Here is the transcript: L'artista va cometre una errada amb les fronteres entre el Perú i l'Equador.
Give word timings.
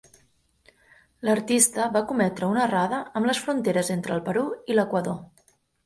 L'artista 1.29 1.85
va 1.99 2.03
cometre 2.13 2.51
una 2.55 2.65
errada 2.65 3.03
amb 3.21 3.31
les 3.33 3.45
fronteres 3.45 3.95
entre 4.01 4.19
el 4.21 4.27
Perú 4.31 4.51
i 4.75 4.81
l'Equador. 4.81 5.25